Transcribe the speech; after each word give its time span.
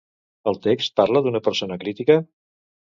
El 0.51 0.57
text 0.63 0.95
parla 1.01 1.23
d'una 1.27 1.43
persona 1.51 1.81
crítica? 1.87 2.21